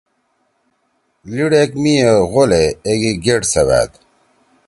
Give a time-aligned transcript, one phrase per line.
[1.29, 1.97] لیڑ ایک مئے
[2.31, 3.91] غولے، ایگی گیٹ سیوأد